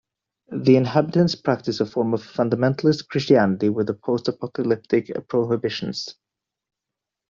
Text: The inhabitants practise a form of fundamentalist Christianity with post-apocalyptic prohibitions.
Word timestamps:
The 0.51 0.77
inhabitants 0.77 1.35
practise 1.35 1.79
a 1.79 1.85
form 1.85 2.15
of 2.15 2.23
fundamentalist 2.23 3.07
Christianity 3.07 3.69
with 3.69 4.01
post-apocalyptic 4.01 5.11
prohibitions. 5.29 6.15